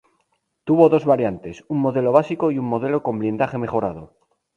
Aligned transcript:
Tuvo 0.67 0.83
dos 0.93 1.05
variantes; 1.11 1.55
un 1.73 1.79
modelo 1.85 2.11
básico 2.11 2.49
y 2.49 2.57
un 2.57 2.65
modelo 2.65 3.03
con 3.03 3.19
blindaje 3.19 3.59
mejorado. 3.59 4.15